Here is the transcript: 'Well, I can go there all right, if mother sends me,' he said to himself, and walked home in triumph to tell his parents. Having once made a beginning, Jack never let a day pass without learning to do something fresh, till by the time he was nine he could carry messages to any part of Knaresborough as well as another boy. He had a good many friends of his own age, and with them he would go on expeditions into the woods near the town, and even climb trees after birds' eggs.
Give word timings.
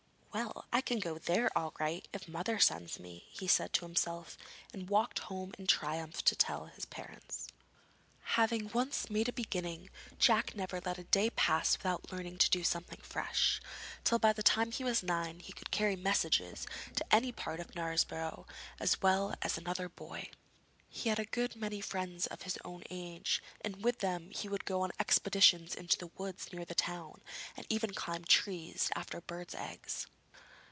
'Well, 0.33 0.63
I 0.71 0.79
can 0.79 0.99
go 0.99 1.17
there 1.17 1.51
all 1.57 1.73
right, 1.77 2.07
if 2.13 2.25
mother 2.29 2.57
sends 2.57 3.01
me,' 3.01 3.25
he 3.31 3.49
said 3.49 3.73
to 3.73 3.83
himself, 3.83 4.37
and 4.73 4.87
walked 4.89 5.19
home 5.19 5.53
in 5.59 5.67
triumph 5.67 6.23
to 6.23 6.37
tell 6.37 6.67
his 6.67 6.85
parents. 6.85 7.49
Having 8.39 8.69
once 8.69 9.09
made 9.09 9.27
a 9.27 9.33
beginning, 9.33 9.89
Jack 10.19 10.55
never 10.55 10.79
let 10.79 10.97
a 10.97 11.03
day 11.03 11.31
pass 11.31 11.77
without 11.77 12.13
learning 12.13 12.37
to 12.37 12.49
do 12.49 12.63
something 12.63 13.01
fresh, 13.01 13.59
till 14.05 14.19
by 14.19 14.31
the 14.31 14.41
time 14.41 14.71
he 14.71 14.85
was 14.85 15.03
nine 15.03 15.41
he 15.41 15.51
could 15.51 15.69
carry 15.69 15.97
messages 15.97 16.65
to 16.95 17.03
any 17.13 17.33
part 17.33 17.59
of 17.59 17.75
Knaresborough 17.75 18.47
as 18.79 19.01
well 19.01 19.33
as 19.41 19.57
another 19.57 19.89
boy. 19.89 20.29
He 20.87 21.09
had 21.09 21.19
a 21.19 21.25
good 21.25 21.57
many 21.57 21.81
friends 21.81 22.25
of 22.27 22.43
his 22.43 22.57
own 22.63 22.83
age, 22.89 23.43
and 23.59 23.83
with 23.83 23.99
them 23.99 24.29
he 24.31 24.47
would 24.47 24.63
go 24.63 24.83
on 24.83 24.91
expeditions 24.97 25.75
into 25.75 25.97
the 25.97 26.07
woods 26.15 26.53
near 26.53 26.63
the 26.63 26.73
town, 26.73 27.19
and 27.57 27.65
even 27.69 27.93
climb 27.93 28.23
trees 28.23 28.89
after 28.95 29.19
birds' 29.19 29.55
eggs. 29.55 30.07